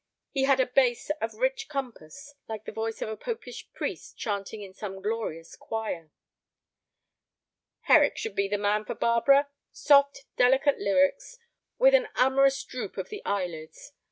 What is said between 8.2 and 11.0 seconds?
be the man for Barbara. Soft, delicate